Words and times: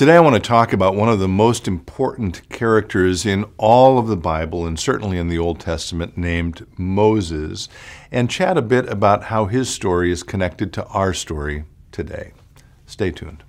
Today, 0.00 0.16
I 0.16 0.20
want 0.20 0.34
to 0.34 0.40
talk 0.40 0.72
about 0.72 0.96
one 0.96 1.10
of 1.10 1.18
the 1.18 1.28
most 1.28 1.68
important 1.68 2.48
characters 2.48 3.26
in 3.26 3.44
all 3.58 3.98
of 3.98 4.06
the 4.06 4.16
Bible, 4.16 4.66
and 4.66 4.80
certainly 4.80 5.18
in 5.18 5.28
the 5.28 5.36
Old 5.36 5.60
Testament, 5.60 6.16
named 6.16 6.66
Moses, 6.78 7.68
and 8.10 8.30
chat 8.30 8.56
a 8.56 8.62
bit 8.62 8.88
about 8.88 9.24
how 9.24 9.44
his 9.44 9.68
story 9.68 10.10
is 10.10 10.22
connected 10.22 10.72
to 10.72 10.86
our 10.86 11.12
story 11.12 11.64
today. 11.92 12.32
Stay 12.86 13.10
tuned. 13.10 13.44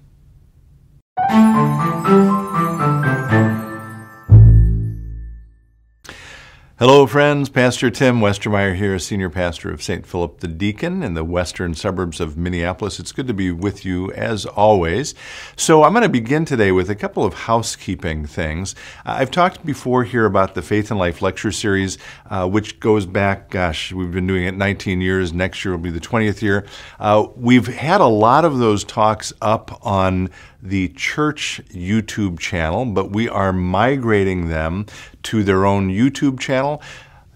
Hello, 6.81 7.05
friends. 7.05 7.47
Pastor 7.47 7.91
Tim 7.91 8.21
Westermeyer 8.21 8.75
here, 8.75 8.97
Senior 8.97 9.29
Pastor 9.29 9.71
of 9.71 9.83
St. 9.83 10.03
Philip 10.03 10.39
the 10.39 10.47
Deacon 10.47 11.03
in 11.03 11.13
the 11.13 11.23
western 11.23 11.75
suburbs 11.75 12.19
of 12.19 12.37
Minneapolis. 12.37 12.99
It's 12.99 13.11
good 13.11 13.27
to 13.27 13.35
be 13.35 13.51
with 13.51 13.85
you 13.85 14.11
as 14.13 14.47
always. 14.47 15.13
So, 15.55 15.83
I'm 15.83 15.93
going 15.93 16.01
to 16.01 16.09
begin 16.09 16.43
today 16.43 16.71
with 16.71 16.89
a 16.89 16.95
couple 16.95 17.23
of 17.23 17.35
housekeeping 17.35 18.25
things. 18.25 18.73
Uh, 19.05 19.17
I've 19.19 19.29
talked 19.29 19.63
before 19.63 20.05
here 20.05 20.25
about 20.25 20.55
the 20.55 20.63
Faith 20.63 20.89
and 20.89 20.99
Life 20.99 21.21
lecture 21.21 21.51
series, 21.51 21.99
uh, 22.31 22.49
which 22.49 22.79
goes 22.79 23.05
back, 23.05 23.51
gosh, 23.51 23.93
we've 23.93 24.11
been 24.11 24.25
doing 24.25 24.45
it 24.45 24.55
19 24.55 25.01
years. 25.01 25.31
Next 25.31 25.63
year 25.63 25.75
will 25.75 25.83
be 25.83 25.91
the 25.91 25.99
20th 25.99 26.41
year. 26.41 26.65
Uh, 26.99 27.27
we've 27.35 27.67
had 27.67 28.01
a 28.01 28.07
lot 28.07 28.43
of 28.43 28.57
those 28.57 28.83
talks 28.83 29.31
up 29.39 29.85
on 29.85 30.31
the 30.61 30.89
church 30.89 31.61
YouTube 31.69 32.39
channel, 32.39 32.85
but 32.85 33.11
we 33.11 33.27
are 33.27 33.51
migrating 33.51 34.49
them 34.49 34.85
to 35.23 35.43
their 35.43 35.65
own 35.65 35.89
YouTube 35.89 36.39
channel. 36.39 36.81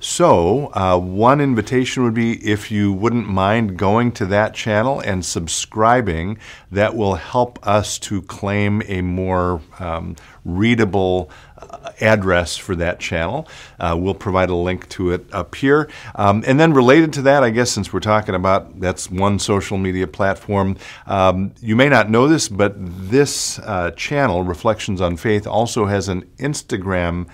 So, 0.07 0.71
uh, 0.75 0.99
one 0.99 1.41
invitation 1.41 2.03
would 2.03 2.13
be 2.13 2.33
if 2.47 2.69
you 2.69 2.93
wouldn't 2.93 3.27
mind 3.27 3.75
going 3.75 4.11
to 4.11 4.27
that 4.27 4.53
channel 4.53 4.99
and 4.99 5.25
subscribing, 5.25 6.37
that 6.71 6.95
will 6.95 7.15
help 7.15 7.57
us 7.67 7.97
to 7.99 8.21
claim 8.21 8.83
a 8.85 9.01
more 9.01 9.61
um, 9.79 10.15
readable 10.45 11.31
uh, 11.57 11.89
address 12.01 12.55
for 12.55 12.75
that 12.75 12.99
channel. 12.99 13.47
Uh, 13.79 13.97
we'll 13.99 14.13
provide 14.13 14.51
a 14.51 14.55
link 14.55 14.87
to 14.89 15.09
it 15.09 15.25
up 15.33 15.55
here. 15.55 15.89
Um, 16.13 16.43
and 16.45 16.59
then, 16.59 16.71
related 16.71 17.11
to 17.13 17.23
that, 17.23 17.43
I 17.43 17.49
guess 17.49 17.71
since 17.71 17.91
we're 17.91 17.99
talking 17.99 18.35
about 18.35 18.79
that's 18.79 19.09
one 19.09 19.39
social 19.39 19.79
media 19.79 20.05
platform, 20.05 20.77
um, 21.07 21.51
you 21.61 21.75
may 21.75 21.89
not 21.89 22.11
know 22.11 22.27
this, 22.27 22.47
but 22.47 22.75
this 22.77 23.57
uh, 23.57 23.89
channel, 23.97 24.43
Reflections 24.43 25.01
on 25.01 25.17
Faith, 25.17 25.47
also 25.47 25.87
has 25.87 26.09
an 26.09 26.29
Instagram 26.37 27.25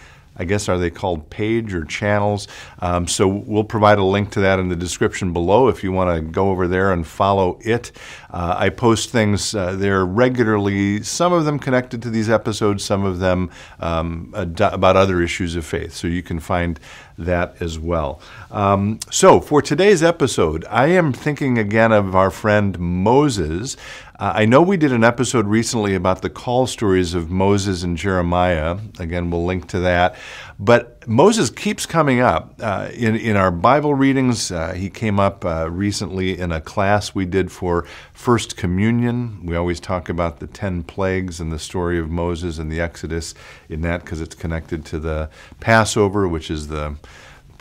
I 0.42 0.44
guess 0.44 0.68
are 0.68 0.80
they 0.80 0.90
called 0.90 1.30
page 1.30 1.72
or 1.72 1.86
channels? 1.86 2.48
Um, 2.80 3.08
so 3.08 3.28
we'll 3.28 3.64
provide 3.64 4.00
a 4.00 4.04
link 4.04 4.32
to 4.32 4.40
that 4.40 4.58
in 4.58 4.70
the 4.70 4.76
description 4.76 5.34
below 5.34 5.68
if 5.68 5.84
you 5.84 5.92
want 5.92 6.16
to 6.16 6.22
go 6.22 6.50
over 6.50 6.68
there 6.68 6.92
and 6.92 7.06
follow 7.06 7.60
it. 7.62 7.92
Uh, 8.32 8.56
I 8.58 8.70
post 8.70 9.12
things 9.12 9.54
uh, 9.54 9.76
there 9.76 10.04
regularly, 10.04 11.04
some 11.04 11.32
of 11.32 11.46
them 11.46 11.60
connected 11.60 12.02
to 12.02 12.10
these 12.10 12.28
episodes, 12.28 12.84
some 12.84 13.06
of 13.06 13.20
them 13.20 13.52
um, 13.80 14.34
about 14.34 14.96
other 14.96 15.22
issues 15.22 15.56
of 15.56 15.64
faith. 15.64 15.94
So 15.94 16.08
you 16.08 16.24
can 16.24 16.40
find 16.40 16.80
that 17.20 17.62
as 17.62 17.78
well. 17.78 18.20
Um, 18.50 19.00
so 19.12 19.40
for 19.40 19.62
today's 19.62 20.02
episode, 20.02 20.66
I 20.66 20.88
am 20.88 21.14
thinking 21.14 21.60
again 21.60 21.92
of 21.92 22.16
our 22.16 22.32
friend 22.32 22.80
Moses. 22.80 23.78
Uh, 24.22 24.34
I 24.36 24.46
know 24.46 24.62
we 24.62 24.78
did 24.78 24.92
an 24.92 25.04
episode 25.04 25.48
recently 25.48 25.96
about 25.96 26.22
the 26.22 26.30
call 26.30 26.68
stories 26.68 27.16
of 27.16 27.32
Moses 27.32 27.82
and 27.82 27.98
Jeremiah. 27.98 28.78
Again, 29.00 29.32
we'll 29.32 29.46
link 29.46 29.68
to 29.70 29.80
that. 29.80 30.16
But 30.60 31.08
Moses 31.08 31.50
keeps 31.50 31.88
coming 31.88 32.20
up 32.20 32.54
uh, 32.60 32.90
in, 32.94 33.16
in 33.16 33.36
our 33.36 33.50
Bible 33.50 33.96
readings. 33.96 34.52
Uh, 34.52 34.74
he 34.74 34.92
came 34.92 35.20
up 35.20 35.44
uh, 35.44 35.72
recently 35.72 36.38
in 36.38 36.52
a 36.52 36.62
class 36.62 37.16
we 37.16 37.26
did 37.26 37.52
for 37.52 37.88
First 38.14 38.58
Communion. 38.58 39.44
We 39.44 39.56
always 39.56 39.80
talk 39.80 40.08
about 40.08 40.40
the 40.40 40.46
10 40.46 40.84
plagues 40.84 41.40
and 41.40 41.52
the 41.52 41.58
story 41.58 41.98
of 41.98 42.12
Moses 42.12 42.60
and 42.60 42.72
the 42.72 42.80
Exodus 42.80 43.34
in 43.70 43.82
that 43.82 44.02
because 44.04 44.22
it's 44.22 44.36
connected 44.36 44.86
to 44.86 45.00
the 45.00 45.32
Passover, 45.60 46.28
which 46.28 46.52
is 46.52 46.68
the 46.68 46.96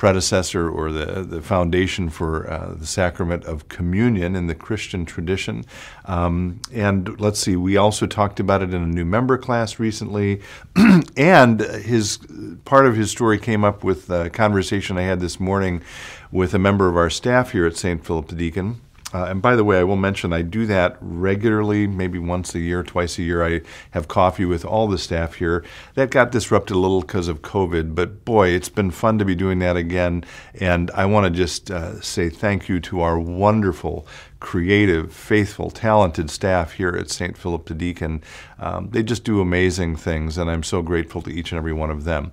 predecessor 0.00 0.66
or 0.66 0.90
the, 0.90 1.22
the 1.22 1.42
foundation 1.42 2.08
for 2.08 2.50
uh, 2.50 2.72
the 2.72 2.86
sacrament 2.86 3.44
of 3.44 3.68
communion 3.68 4.34
in 4.34 4.46
the 4.46 4.54
Christian 4.54 5.04
tradition. 5.04 5.62
Um, 6.06 6.62
and 6.72 7.20
let's 7.20 7.38
see, 7.38 7.54
we 7.54 7.76
also 7.76 8.06
talked 8.06 8.40
about 8.40 8.62
it 8.62 8.72
in 8.72 8.82
a 8.82 8.86
new 8.86 9.04
member 9.04 9.36
class 9.36 9.78
recently. 9.78 10.40
and 11.18 11.60
his 11.60 12.18
part 12.64 12.86
of 12.86 12.96
his 12.96 13.10
story 13.10 13.38
came 13.38 13.62
up 13.62 13.84
with 13.84 14.08
a 14.08 14.30
conversation 14.30 14.96
I 14.96 15.02
had 15.02 15.20
this 15.20 15.38
morning 15.38 15.82
with 16.32 16.54
a 16.54 16.58
member 16.58 16.88
of 16.88 16.96
our 16.96 17.10
staff 17.10 17.52
here 17.52 17.66
at 17.66 17.76
St. 17.76 18.02
Philip 18.02 18.28
the 18.28 18.36
Deacon. 18.36 18.80
Uh, 19.12 19.24
and 19.24 19.42
by 19.42 19.56
the 19.56 19.64
way, 19.64 19.78
I 19.78 19.84
will 19.84 19.96
mention 19.96 20.32
I 20.32 20.42
do 20.42 20.66
that 20.66 20.96
regularly, 21.00 21.86
maybe 21.86 22.18
once 22.18 22.54
a 22.54 22.60
year, 22.60 22.82
twice 22.82 23.18
a 23.18 23.22
year. 23.22 23.44
I 23.44 23.62
have 23.90 24.08
coffee 24.08 24.44
with 24.44 24.64
all 24.64 24.86
the 24.86 24.98
staff 24.98 25.34
here. 25.34 25.64
That 25.94 26.10
got 26.10 26.30
disrupted 26.30 26.76
a 26.76 26.78
little 26.78 27.00
because 27.00 27.28
of 27.28 27.42
COVID, 27.42 27.94
but 27.94 28.24
boy, 28.24 28.48
it's 28.48 28.68
been 28.68 28.90
fun 28.90 29.18
to 29.18 29.24
be 29.24 29.34
doing 29.34 29.58
that 29.60 29.76
again. 29.76 30.24
And 30.54 30.90
I 30.92 31.06
want 31.06 31.24
to 31.24 31.30
just 31.30 31.70
uh, 31.70 32.00
say 32.00 32.28
thank 32.30 32.68
you 32.68 32.78
to 32.80 33.00
our 33.00 33.18
wonderful, 33.18 34.06
creative, 34.38 35.12
faithful, 35.12 35.70
talented 35.70 36.30
staff 36.30 36.72
here 36.72 36.96
at 36.96 37.10
St. 37.10 37.36
Philip 37.36 37.66
the 37.66 37.74
Deacon. 37.74 38.22
Um, 38.58 38.90
they 38.90 39.02
just 39.02 39.24
do 39.24 39.40
amazing 39.40 39.96
things, 39.96 40.38
and 40.38 40.50
I'm 40.50 40.62
so 40.62 40.82
grateful 40.82 41.20
to 41.22 41.30
each 41.30 41.50
and 41.50 41.58
every 41.58 41.72
one 41.72 41.90
of 41.90 42.04
them. 42.04 42.30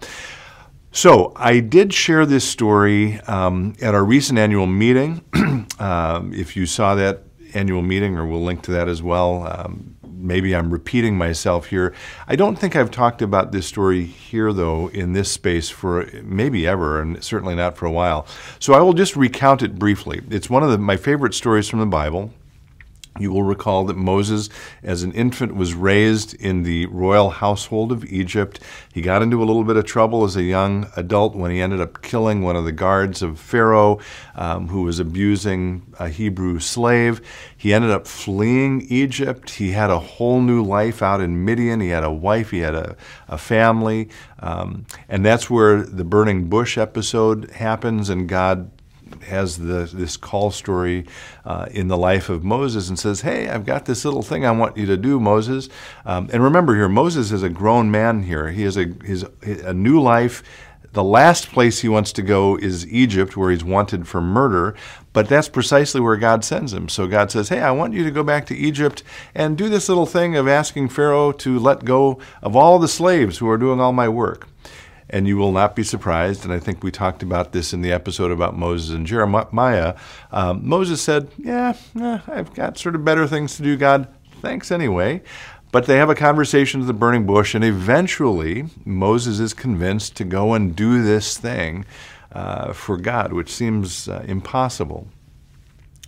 So, 0.98 1.32
I 1.36 1.60
did 1.60 1.94
share 1.94 2.26
this 2.26 2.44
story 2.44 3.20
um, 3.28 3.76
at 3.84 3.94
our 3.94 4.04
recent 4.04 4.40
annual 4.40 4.66
meeting. 4.66 5.24
um, 5.80 6.34
if 6.34 6.58
you 6.58 6.66
saw 6.66 6.96
that 6.96 7.22
annual 7.54 7.84
meeting, 7.84 8.18
or 8.18 8.26
we'll 8.26 8.44
link 8.44 8.64
to 8.64 8.72
that 8.72 8.88
as 8.88 9.04
well, 9.04 9.46
um, 9.46 9.96
maybe 10.02 10.56
I'm 10.56 10.72
repeating 10.72 11.16
myself 11.16 11.68
here. 11.68 11.94
I 12.28 12.36
don't 12.36 12.56
think 12.58 12.76
I've 12.76 12.90
talked 12.90 13.22
about 13.22 13.52
this 13.52 13.68
story 13.68 14.06
here, 14.06 14.52
though, 14.52 14.88
in 14.88 15.14
this 15.14 15.32
space 15.32 15.70
for 15.70 16.10
maybe 16.24 16.66
ever, 16.66 17.00
and 17.00 17.24
certainly 17.24 17.54
not 17.54 17.78
for 17.78 17.86
a 17.86 17.92
while. 17.92 18.26
So, 18.58 18.74
I 18.74 18.82
will 18.82 18.94
just 18.94 19.16
recount 19.16 19.62
it 19.62 19.78
briefly. 19.78 20.24
It's 20.32 20.50
one 20.50 20.64
of 20.64 20.72
the, 20.72 20.80
my 20.80 20.98
favorite 20.98 21.36
stories 21.36 21.70
from 21.70 21.80
the 21.80 21.86
Bible. 21.86 22.34
You 23.20 23.32
will 23.32 23.44
recall 23.44 23.86
that 23.86 23.98
Moses, 23.98 24.50
as 24.84 25.04
an 25.04 25.12
infant, 25.14 25.56
was 25.56 25.74
raised 25.74 26.34
in 26.36 26.64
the 26.64 26.86
royal 26.88 27.30
household 27.30 27.92
of 27.92 28.06
Egypt. 28.06 28.60
He 28.94 29.02
got 29.02 29.22
into 29.22 29.42
a 29.42 29.46
little 29.46 29.64
bit 29.64 29.78
of 29.78 29.86
trouble 29.86 30.24
as 30.24 30.36
a 30.36 30.44
young 30.44 30.88
adult 30.96 31.36
when 31.36 31.52
he 31.52 31.62
ended 31.62 31.82
up 31.82 32.02
killing 32.02 32.42
one 32.42 32.56
of 32.56 32.66
the 32.66 32.72
guards 32.72 33.22
of 33.22 33.40
Pharaoh 33.40 34.00
um, 34.36 34.68
who 34.68 34.84
was 34.84 35.00
abusing 35.00 35.86
a 36.00 36.10
Hebrew 36.10 36.60
slave. 36.60 37.22
He 37.56 37.74
ended 37.74 37.92
up 37.92 38.08
fleeing 38.08 38.82
Egypt. 38.90 39.50
He 39.52 39.72
had 39.72 39.90
a 39.90 40.00
whole 40.00 40.42
new 40.42 40.64
life 40.64 41.02
out 41.02 41.22
in 41.22 41.44
Midian. 41.44 41.80
He 41.82 41.90
had 41.90 42.04
a 42.04 42.12
wife, 42.12 42.52
he 42.52 42.60
had 42.60 42.76
a, 42.76 42.96
a 43.28 43.38
family. 43.38 44.10
Um, 44.40 44.86
and 45.10 45.26
that's 45.26 45.50
where 45.50 45.82
the 45.82 46.04
burning 46.04 46.50
bush 46.50 46.78
episode 46.78 47.52
happens, 47.52 48.10
and 48.10 48.30
God 48.30 48.72
has 49.24 49.58
the, 49.58 49.90
this 49.94 50.18
call 50.18 50.52
story 50.52 51.06
uh, 51.46 51.68
in 51.72 51.88
the 51.88 51.98
life 51.98 52.30
of 52.30 52.44
Moses 52.44 52.90
and 52.90 52.98
says, 52.98 53.22
Hey, 53.22 53.50
I've 53.50 53.66
got 53.66 53.86
this 53.86 54.06
little 54.06 54.22
thing 54.22 54.46
I 54.46 54.52
want 54.52 54.78
you 54.78 54.86
to 54.86 54.98
do, 54.98 55.20
Moses. 55.20 55.70
Um, 56.06 56.30
and 56.32 56.44
remember 56.44 56.76
here, 56.76 56.90
Moses 56.90 57.32
is 57.32 57.44
a 57.44 57.50
grown 57.50 57.92
man 57.92 58.24
here. 58.24 58.50
He 58.50 58.64
has 58.64 58.78
a, 58.78 58.86
his, 59.04 59.26
a 59.44 59.74
new 59.74 60.02
life. 60.02 60.44
The 60.94 61.04
last 61.04 61.52
place 61.52 61.82
he 61.82 61.90
wants 61.90 62.12
to 62.14 62.22
go 62.22 62.58
is 62.58 62.88
Egypt, 62.88 63.38
where 63.38 63.52
he's 63.52 63.64
wanted 63.64 64.08
for 64.08 64.22
murder, 64.22 64.76
but 65.14 65.28
that's 65.28 65.50
precisely 65.50 66.02
where 66.02 66.18
God 66.18 66.44
sends 66.44 66.74
him. 66.74 66.90
So 66.90 67.08
God 67.08 67.30
says, 67.30 67.50
Hey, 67.50 67.60
I 67.60 67.72
want 67.72 67.94
you 67.94 68.04
to 68.04 68.12
go 68.12 68.24
back 68.24 68.46
to 68.48 68.56
Egypt 68.56 69.04
and 69.36 69.58
do 69.58 69.70
this 69.70 69.90
little 69.90 70.06
thing 70.06 70.36
of 70.36 70.48
asking 70.48 70.90
Pharaoh 70.90 71.32
to 71.34 71.60
let 71.60 71.86
go 71.86 72.20
of 72.42 72.56
all 72.56 72.80
the 72.80 72.88
slaves 72.88 73.38
who 73.38 73.50
are 73.50 73.58
doing 73.58 73.80
all 73.80 73.94
my 73.94 74.10
work. 74.10 74.48
And 75.10 75.28
you 75.28 75.38
will 75.38 75.54
not 75.54 75.76
be 75.76 75.84
surprised, 75.84 76.44
and 76.44 76.52
I 76.52 76.60
think 76.60 76.84
we 76.84 76.92
talked 76.92 77.24
about 77.24 77.54
this 77.54 77.72
in 77.72 77.82
the 77.82 77.94
episode 77.94 78.30
about 78.30 78.58
Moses 78.58 78.94
and 78.94 79.08
Jeremiah. 79.08 79.96
Um, 80.32 80.68
Moses 80.68 81.02
said, 81.02 81.30
Yeah, 81.38 81.76
eh, 82.00 82.20
I've 82.28 82.54
got 82.54 82.78
sort 82.78 82.96
of 82.96 83.06
better 83.06 83.26
things 83.26 83.56
to 83.56 83.64
do, 83.64 83.78
God. 83.78 84.08
Thanks 84.42 84.70
anyway. 84.70 85.22
But 85.72 85.86
they 85.86 85.98
have 85.98 86.10
a 86.10 86.16
conversation 86.16 86.82
at 86.82 86.88
the 86.88 86.94
burning 86.94 87.26
bush, 87.26 87.54
and 87.54 87.64
eventually 87.64 88.66
Moses 88.86 89.40
is 89.40 89.54
convinced 89.54 90.16
to 90.18 90.24
go 90.24 90.54
and 90.54 90.76
do 90.76 91.04
this 91.04 91.38
thing 91.38 91.86
uh, 92.32 92.74
for 92.74 92.98
God, 92.98 93.34
which 93.34 93.54
seems 93.54 94.08
uh, 94.08 94.24
impossible. 94.28 95.08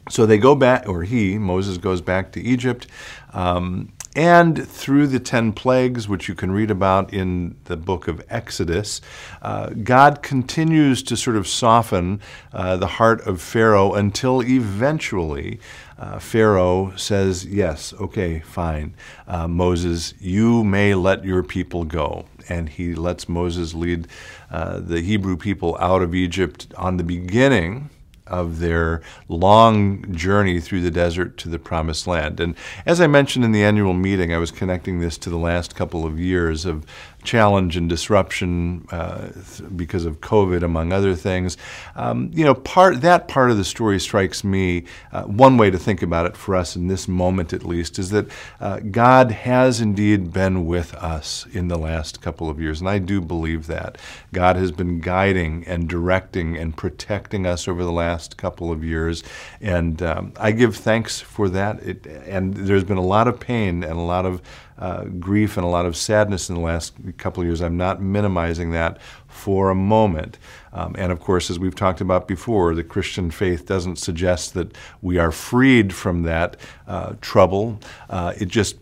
So 0.09 0.25
they 0.25 0.37
go 0.37 0.55
back, 0.55 0.87
or 0.87 1.03
he, 1.03 1.37
Moses, 1.37 1.77
goes 1.77 2.01
back 2.01 2.31
to 2.33 2.41
Egypt. 2.41 2.87
Um, 3.33 3.91
and 4.19 4.67
through 4.67 5.07
the 5.07 5.17
10 5.21 5.53
plagues, 5.53 6.09
which 6.09 6.27
you 6.27 6.35
can 6.35 6.51
read 6.51 6.69
about 6.69 7.13
in 7.13 7.55
the 7.63 7.77
book 7.77 8.09
of 8.09 8.21
Exodus, 8.29 8.99
uh, 9.41 9.69
God 9.69 10.21
continues 10.21 11.01
to 11.03 11.15
sort 11.15 11.37
of 11.37 11.47
soften 11.47 12.19
uh, 12.51 12.75
the 12.75 12.87
heart 12.87 13.25
of 13.25 13.41
Pharaoh 13.41 13.93
until 13.93 14.43
eventually 14.43 15.61
uh, 15.97 16.19
Pharaoh 16.19 16.91
says, 16.97 17.45
Yes, 17.45 17.93
okay, 17.93 18.41
fine. 18.41 18.93
Uh, 19.25 19.47
Moses, 19.47 20.13
you 20.19 20.65
may 20.65 20.95
let 20.95 21.23
your 21.23 21.41
people 21.41 21.85
go. 21.85 22.25
And 22.49 22.67
he 22.67 22.95
lets 22.95 23.29
Moses 23.29 23.73
lead 23.73 24.09
uh, 24.51 24.81
the 24.81 24.99
Hebrew 24.99 25.37
people 25.37 25.77
out 25.79 26.01
of 26.01 26.13
Egypt 26.13 26.67
on 26.75 26.97
the 26.97 27.05
beginning 27.05 27.89
of 28.29 28.59
their 28.59 29.01
long 29.27 30.13
journey 30.13 30.59
through 30.59 30.81
the 30.81 30.91
desert 30.91 31.37
to 31.37 31.49
the 31.49 31.59
promised 31.59 32.07
land. 32.07 32.39
And 32.39 32.55
as 32.85 33.01
I 33.01 33.07
mentioned 33.07 33.45
in 33.45 33.51
the 33.51 33.63
annual 33.63 33.93
meeting, 33.93 34.33
I 34.33 34.37
was 34.37 34.51
connecting 34.51 34.99
this 34.99 35.17
to 35.19 35.29
the 35.29 35.37
last 35.37 35.75
couple 35.75 36.05
of 36.05 36.19
years 36.19 36.65
of 36.65 36.85
challenge 37.23 37.75
and 37.75 37.89
disruption 37.89 38.87
uh, 38.91 39.29
because 39.75 40.05
of 40.05 40.21
COVID, 40.21 40.63
among 40.63 40.93
other 40.93 41.15
things. 41.15 41.57
Um, 41.95 42.31
you 42.33 42.45
know, 42.45 42.53
part 42.53 43.01
that 43.01 43.27
part 43.27 43.51
of 43.51 43.57
the 43.57 43.63
story 43.63 43.99
strikes 43.99 44.43
me. 44.43 44.85
Uh, 45.11 45.23
one 45.23 45.57
way 45.57 45.69
to 45.69 45.77
think 45.77 46.01
about 46.01 46.25
it 46.25 46.37
for 46.37 46.55
us 46.55 46.75
in 46.75 46.87
this 46.87 47.07
moment, 47.07 47.53
at 47.53 47.63
least, 47.63 47.99
is 47.99 48.09
that 48.11 48.27
uh, 48.59 48.79
God 48.79 49.31
has 49.31 49.81
indeed 49.81 50.31
been 50.31 50.65
with 50.65 50.93
us 50.95 51.45
in 51.51 51.67
the 51.67 51.77
last 51.77 52.21
couple 52.21 52.49
of 52.49 52.59
years, 52.59 52.79
and 52.79 52.89
I 52.89 52.99
do 52.99 53.21
believe 53.21 53.67
that 53.67 53.97
God 54.31 54.55
has 54.55 54.71
been 54.71 54.99
guiding 54.99 55.63
and 55.67 55.87
directing 55.87 56.57
and 56.57 56.75
protecting 56.75 57.45
us 57.45 57.67
over 57.67 57.83
the 57.83 57.91
last 57.91 58.37
couple 58.37 58.71
of 58.71 58.83
years, 58.83 59.23
and 59.61 60.01
um, 60.01 60.33
I 60.39 60.51
give 60.51 60.75
thanks 60.75 61.19
for 61.19 61.49
that. 61.49 61.81
It, 61.83 62.05
and 62.05 62.53
there's 62.53 62.83
been 62.83 62.97
a 62.97 63.01
lot 63.01 63.27
of 63.27 63.39
pain 63.39 63.83
and 63.83 63.93
a 63.93 64.01
lot 64.01 64.25
of 64.25 64.41
uh, 64.79 65.03
grief 65.03 65.57
and 65.57 65.65
a 65.65 65.69
lot 65.69 65.85
of 65.85 65.95
sadness 65.95 66.49
in 66.49 66.55
the 66.55 66.61
last 66.61 66.93
couple 67.13 67.41
of 67.41 67.47
years. 67.47 67.61
I'm 67.61 67.77
not 67.77 68.01
minimizing 68.01 68.71
that 68.71 69.01
for 69.27 69.69
a 69.69 69.75
moment. 69.75 70.37
Um, 70.73 70.95
and 70.97 71.11
of 71.11 71.19
course, 71.19 71.49
as 71.49 71.59
we've 71.59 71.75
talked 71.75 72.01
about 72.01 72.27
before, 72.27 72.75
the 72.75 72.83
Christian 72.83 73.31
faith 73.31 73.65
doesn't 73.65 73.97
suggest 73.97 74.53
that 74.53 74.77
we 75.01 75.17
are 75.17 75.31
freed 75.31 75.93
from 75.93 76.23
that 76.23 76.57
uh, 76.87 77.15
trouble. 77.21 77.79
Uh, 78.09 78.33
it 78.37 78.47
just 78.47 78.77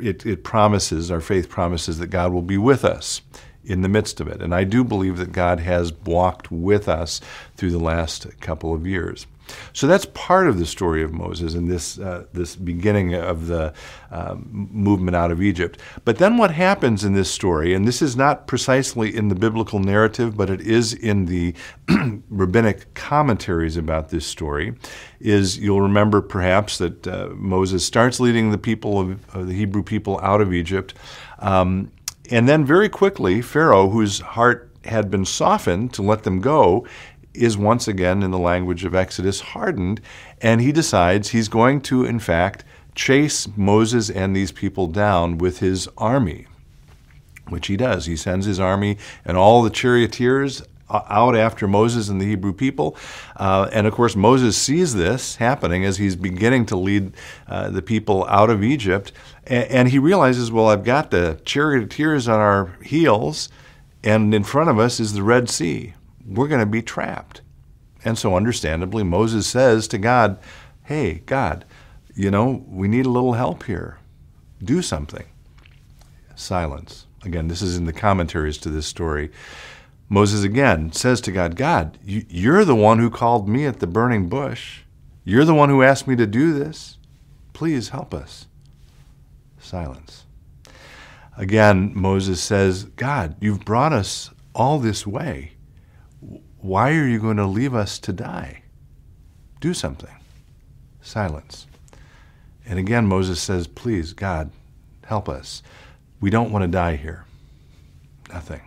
it, 0.00 0.26
it 0.26 0.44
promises, 0.44 1.10
our 1.10 1.20
faith 1.20 1.48
promises 1.48 1.98
that 1.98 2.08
God 2.08 2.32
will 2.32 2.42
be 2.42 2.58
with 2.58 2.84
us 2.84 3.22
in 3.66 3.82
the 3.82 3.88
midst 3.88 4.20
of 4.20 4.28
it. 4.28 4.40
And 4.40 4.54
I 4.54 4.64
do 4.64 4.84
believe 4.84 5.18
that 5.18 5.32
God 5.32 5.60
has 5.60 5.92
walked 5.92 6.50
with 6.50 6.88
us 6.88 7.20
through 7.56 7.72
the 7.72 7.78
last 7.78 8.26
couple 8.40 8.72
of 8.72 8.86
years. 8.86 9.26
So 9.72 9.86
that's 9.86 10.06
part 10.06 10.48
of 10.48 10.58
the 10.58 10.66
story 10.66 11.02
of 11.02 11.12
Moses 11.12 11.54
and 11.54 11.70
this, 11.70 11.98
uh, 11.98 12.24
this 12.32 12.56
beginning 12.56 13.14
of 13.14 13.46
the 13.46 13.72
uh, 14.10 14.36
movement 14.38 15.16
out 15.16 15.30
of 15.30 15.42
Egypt. 15.42 15.80
But 16.04 16.18
then 16.18 16.36
what 16.36 16.50
happens 16.50 17.04
in 17.04 17.12
this 17.12 17.30
story, 17.30 17.74
and 17.74 17.86
this 17.86 18.02
is 18.02 18.16
not 18.16 18.46
precisely 18.46 19.14
in 19.14 19.28
the 19.28 19.34
biblical 19.34 19.78
narrative, 19.78 20.36
but 20.36 20.50
it 20.50 20.60
is 20.60 20.92
in 20.92 21.26
the 21.26 21.54
rabbinic 22.28 22.94
commentaries 22.94 23.76
about 23.76 24.08
this 24.08 24.26
story, 24.26 24.74
is 25.20 25.58
you'll 25.58 25.82
remember 25.82 26.20
perhaps 26.20 26.78
that 26.78 27.06
uh, 27.06 27.28
Moses 27.34 27.84
starts 27.84 28.20
leading 28.20 28.50
the 28.50 28.58
people 28.58 29.00
of 29.00 29.46
the 29.46 29.54
Hebrew 29.54 29.82
people 29.82 30.18
out 30.20 30.40
of 30.40 30.52
Egypt. 30.52 30.94
Um, 31.38 31.92
and 32.30 32.48
then 32.48 32.64
very 32.64 32.88
quickly, 32.88 33.42
Pharaoh, 33.42 33.88
whose 33.88 34.20
heart 34.20 34.70
had 34.84 35.10
been 35.10 35.24
softened 35.24 35.92
to 35.94 36.02
let 36.02 36.22
them 36.22 36.40
go, 36.40 36.86
is 37.34 37.56
once 37.56 37.86
again, 37.86 38.22
in 38.22 38.30
the 38.30 38.38
language 38.38 38.84
of 38.84 38.94
Exodus, 38.94 39.40
hardened, 39.40 40.00
and 40.40 40.60
he 40.60 40.72
decides 40.72 41.28
he's 41.30 41.48
going 41.48 41.80
to, 41.82 42.04
in 42.04 42.18
fact, 42.18 42.64
chase 42.94 43.46
Moses 43.56 44.08
and 44.08 44.34
these 44.34 44.52
people 44.52 44.86
down 44.86 45.38
with 45.38 45.58
his 45.58 45.88
army, 45.98 46.46
which 47.48 47.66
he 47.66 47.76
does. 47.76 48.06
He 48.06 48.16
sends 48.16 48.46
his 48.46 48.58
army 48.58 48.96
and 49.24 49.36
all 49.36 49.62
the 49.62 49.70
charioteers 49.70 50.62
out 50.88 51.36
after 51.36 51.66
Moses 51.66 52.08
and 52.08 52.20
the 52.20 52.26
Hebrew 52.26 52.52
people. 52.52 52.96
Uh, 53.36 53.68
and 53.72 53.86
of 53.86 53.94
course, 53.94 54.14
Moses 54.14 54.56
sees 54.56 54.94
this 54.94 55.36
happening 55.36 55.84
as 55.84 55.98
he's 55.98 56.16
beginning 56.16 56.66
to 56.66 56.76
lead 56.76 57.12
uh, 57.48 57.70
the 57.70 57.82
people 57.82 58.24
out 58.28 58.50
of 58.50 58.62
Egypt. 58.62 59.12
And, 59.46 59.70
and, 59.70 59.88
he 59.88 59.98
realizes, 59.98 60.52
well, 60.52 60.68
I've 60.68 60.84
got 60.84 61.10
the 61.10 61.40
charioteers 61.44 62.28
on 62.28 62.38
our 62.38 62.78
heels, 62.82 63.48
and 64.04 64.32
in 64.32 64.44
front 64.44 64.70
of 64.70 64.78
us 64.78 65.00
is 65.00 65.12
the 65.12 65.22
Red 65.22 65.50
Sea 65.50 65.94
we're 66.26 66.48
going 66.48 66.60
to 66.60 66.66
be 66.66 66.82
trapped. 66.82 67.42
And 68.04 68.18
so, 68.18 68.36
understandably, 68.36 69.02
Moses 69.02 69.46
says 69.46 69.88
to 69.88 69.98
God, 69.98 70.38
Hey, 70.84 71.22
God, 71.26 71.64
you 72.14 72.30
know, 72.30 72.64
we 72.68 72.88
need 72.88 73.06
a 73.06 73.10
little 73.10 73.34
help 73.34 73.64
here. 73.64 73.98
Do 74.62 74.82
something. 74.82 75.24
Silence. 76.34 77.06
Again, 77.24 77.48
this 77.48 77.62
is 77.62 77.76
in 77.76 77.86
the 77.86 77.92
commentaries 77.92 78.58
to 78.58 78.70
this 78.70 78.86
story. 78.86 79.30
Moses 80.08 80.44
again 80.44 80.92
says 80.92 81.20
to 81.22 81.32
God, 81.32 81.56
God, 81.56 81.98
you're 82.04 82.64
the 82.64 82.76
one 82.76 82.98
who 82.98 83.10
called 83.10 83.48
me 83.48 83.66
at 83.66 83.80
the 83.80 83.86
burning 83.86 84.28
bush. 84.28 84.82
You're 85.24 85.44
the 85.44 85.54
one 85.54 85.68
who 85.68 85.82
asked 85.82 86.06
me 86.06 86.14
to 86.16 86.26
do 86.26 86.52
this. 86.52 86.98
Please 87.52 87.88
help 87.88 88.14
us. 88.14 88.46
Silence. 89.58 90.24
Again, 91.36 91.92
Moses 91.94 92.40
says, 92.40 92.84
God, 92.84 93.34
you've 93.40 93.64
brought 93.64 93.92
us 93.92 94.30
all 94.54 94.78
this 94.78 95.06
way. 95.06 95.52
Why 96.58 96.92
are 96.92 97.06
you 97.06 97.18
going 97.18 97.36
to 97.36 97.46
leave 97.46 97.74
us 97.74 97.98
to 98.00 98.12
die? 98.12 98.62
Do 99.60 99.74
something. 99.74 100.14
Silence. 101.00 101.66
And 102.64 102.78
again, 102.78 103.06
Moses 103.06 103.40
says, 103.40 103.66
Please, 103.66 104.12
God, 104.12 104.50
help 105.04 105.28
us. 105.28 105.62
We 106.20 106.30
don't 106.30 106.50
want 106.50 106.62
to 106.62 106.68
die 106.68 106.96
here. 106.96 107.24
Nothing. 108.32 108.62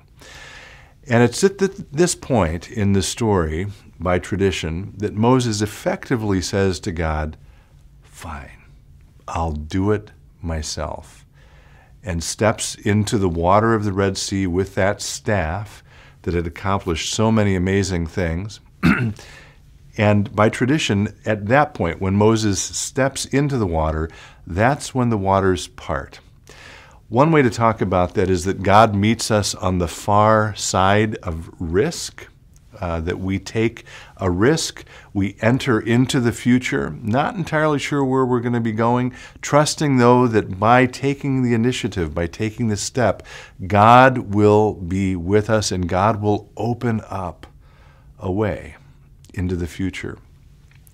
And 1.09 1.23
it's 1.23 1.43
at 1.43 1.57
this 1.57 2.13
point 2.13 2.69
in 2.69 2.93
the 2.93 3.01
story, 3.01 3.65
by 3.99 4.19
tradition, 4.19 4.93
that 4.97 5.15
Moses 5.15 5.59
effectively 5.59 6.39
says 6.39 6.79
to 6.81 6.91
God, 6.91 7.35
Fine, 8.03 8.63
I'll 9.27 9.53
do 9.53 9.91
it 9.91 10.11
myself. 10.39 11.25
And 12.03 12.23
steps 12.23 12.75
into 12.75 13.17
the 13.17 13.27
water 13.27 13.73
of 13.73 13.83
the 13.83 13.91
Red 13.91 14.17
Sea 14.17 14.45
with 14.45 14.75
that 14.75 15.01
staff 15.01 15.83
that 16.21 16.35
had 16.35 16.45
accomplished 16.45 17.11
so 17.11 17.31
many 17.31 17.55
amazing 17.55 18.05
things. 18.05 18.59
and 19.97 20.35
by 20.35 20.49
tradition, 20.49 21.13
at 21.25 21.47
that 21.47 21.73
point, 21.73 21.99
when 21.99 22.15
Moses 22.15 22.61
steps 22.61 23.25
into 23.25 23.57
the 23.57 23.67
water, 23.67 24.09
that's 24.45 24.93
when 24.93 25.09
the 25.09 25.17
waters 25.17 25.67
part. 25.69 26.19
One 27.09 27.31
way 27.31 27.41
to 27.41 27.49
talk 27.49 27.81
about 27.81 28.13
that 28.13 28.29
is 28.29 28.45
that 28.45 28.61
God 28.61 28.93
meets 28.93 29.31
us 29.31 29.55
on 29.55 29.79
the 29.79 29.87
far 29.87 30.53
side 30.53 31.15
of 31.23 31.49
risk 31.57 32.27
uh, 32.79 33.01
that 33.01 33.19
we 33.19 33.39
take 33.39 33.83
a 34.17 34.29
risk, 34.29 34.85
we 35.11 35.35
enter 35.41 35.79
into 35.79 36.19
the 36.19 36.31
future, 36.31 36.95
not 37.01 37.33
entirely 37.33 37.79
sure 37.79 38.05
where 38.05 38.27
we're 38.27 38.39
going 38.39 38.53
to 38.53 38.59
be 38.59 38.71
going, 38.71 39.11
trusting 39.41 39.97
though 39.97 40.27
that 40.27 40.59
by 40.59 40.85
taking 40.85 41.41
the 41.41 41.55
initiative, 41.55 42.13
by 42.13 42.27
taking 42.27 42.67
the 42.67 42.77
step, 42.77 43.23
God 43.65 44.35
will 44.35 44.75
be 44.75 45.15
with 45.15 45.49
us 45.49 45.71
and 45.71 45.89
God 45.89 46.21
will 46.21 46.51
open 46.55 47.01
up 47.09 47.47
a 48.19 48.31
way 48.31 48.75
into 49.33 49.55
the 49.55 49.67
future. 49.67 50.19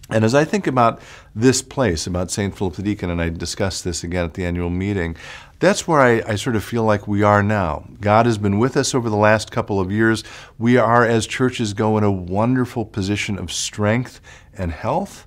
And 0.10 0.24
as 0.24 0.36
I 0.36 0.46
think 0.46 0.68
about 0.68 1.02
this 1.34 1.62
place, 1.63 2.06
about 2.06 2.30
St. 2.30 2.56
Philip 2.56 2.75
the 2.75 2.84
Deacon, 2.84 3.10
and 3.10 3.19
I 3.19 3.30
discussed 3.30 3.84
this 3.84 4.04
again 4.04 4.25
at 4.25 4.36
the 4.36 4.46
annual 4.46 4.69
meeting, 4.69 5.16
that's 5.60 5.88
where 5.88 6.00
I, 6.00 6.22
I, 6.28 6.36
sort 6.36 6.56
of 6.56 6.63
feel 6.63 6.84
like 6.84 7.07
we 7.07 7.24
are 7.24 7.42
now. 7.42 7.88
God 8.02 8.26
has 8.26 8.38
been 8.38 8.59
with 8.59 8.78
us 8.78 8.94
over 8.94 9.09
the 9.09 9.16
last 9.16 9.52
couple 9.52 9.80
of 9.80 9.92
years. 9.92 10.24
We 10.59 10.78
are, 10.78 11.04
as 11.04 11.26
churches 11.26 11.74
go, 11.74 11.97
in 11.97 12.04
a 12.04 12.12
wonderful 12.12 12.85
position 12.85 13.40
of 13.40 13.52
strength 13.52 14.21
and 14.54 14.71
health. 14.71 15.26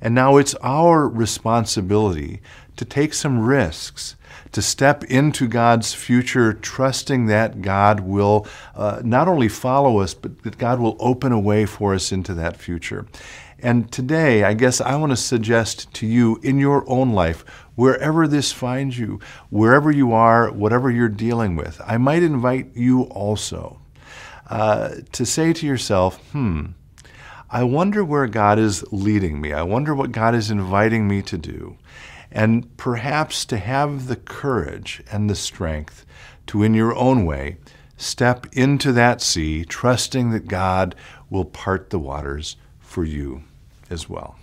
And 0.00 0.14
now 0.14 0.36
it's 0.36 0.54
our 0.56 1.08
responsibility 1.08 2.40
to 2.76 2.84
take 2.84 3.14
some 3.14 3.40
risks, 3.40 4.16
to 4.52 4.60
step 4.62 5.02
into 5.04 5.48
God's 5.48 5.94
future, 5.94 6.52
trusting 6.52 7.26
that 7.26 7.62
God 7.62 8.00
will 8.00 8.46
uh, 8.76 9.00
not 9.02 9.28
only 9.28 9.48
follow 9.48 9.98
us, 9.98 10.14
but 10.14 10.42
that 10.42 10.58
God 10.58 10.78
will 10.78 10.96
open 11.00 11.32
a 11.32 11.40
way 11.40 11.64
for 11.66 11.94
us 11.94 12.12
into 12.12 12.34
that 12.34 12.58
future. 12.58 13.06
And 13.64 13.90
today, 13.90 14.44
I 14.44 14.52
guess 14.52 14.82
I 14.82 14.94
want 14.96 15.12
to 15.12 15.16
suggest 15.16 15.90
to 15.94 16.06
you 16.06 16.38
in 16.42 16.58
your 16.58 16.84
own 16.86 17.14
life, 17.14 17.46
wherever 17.76 18.28
this 18.28 18.52
finds 18.52 18.98
you, 18.98 19.20
wherever 19.48 19.90
you 19.90 20.12
are, 20.12 20.52
whatever 20.52 20.90
you're 20.90 21.08
dealing 21.08 21.56
with, 21.56 21.80
I 21.86 21.96
might 21.96 22.22
invite 22.22 22.76
you 22.76 23.04
also 23.04 23.80
uh, 24.50 24.96
to 25.12 25.24
say 25.24 25.54
to 25.54 25.66
yourself, 25.66 26.18
hmm, 26.32 26.66
I 27.48 27.62
wonder 27.64 28.04
where 28.04 28.26
God 28.26 28.58
is 28.58 28.84
leading 28.92 29.40
me. 29.40 29.54
I 29.54 29.62
wonder 29.62 29.94
what 29.94 30.12
God 30.12 30.34
is 30.34 30.50
inviting 30.50 31.08
me 31.08 31.22
to 31.22 31.38
do. 31.38 31.78
And 32.30 32.76
perhaps 32.76 33.46
to 33.46 33.56
have 33.56 34.08
the 34.08 34.16
courage 34.16 35.02
and 35.10 35.30
the 35.30 35.34
strength 35.34 36.04
to, 36.48 36.62
in 36.62 36.74
your 36.74 36.94
own 36.94 37.24
way, 37.24 37.56
step 37.96 38.46
into 38.52 38.92
that 38.92 39.22
sea, 39.22 39.64
trusting 39.64 40.32
that 40.32 40.48
God 40.48 40.94
will 41.30 41.46
part 41.46 41.88
the 41.88 41.98
waters 41.98 42.56
for 42.78 43.04
you 43.04 43.42
as 43.90 44.08
well. 44.08 44.36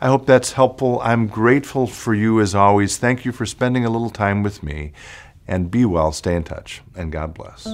I 0.00 0.08
hope 0.08 0.26
that's 0.26 0.52
helpful. 0.52 1.00
I'm 1.02 1.26
grateful 1.26 1.86
for 1.86 2.14
you 2.14 2.40
as 2.40 2.54
always. 2.54 2.98
Thank 2.98 3.24
you 3.24 3.32
for 3.32 3.46
spending 3.46 3.84
a 3.84 3.90
little 3.90 4.10
time 4.10 4.42
with 4.42 4.62
me. 4.62 4.92
And 5.48 5.70
be 5.70 5.84
well, 5.84 6.10
stay 6.12 6.34
in 6.34 6.42
touch, 6.42 6.82
and 6.96 7.12
God 7.12 7.32
bless. 7.32 7.66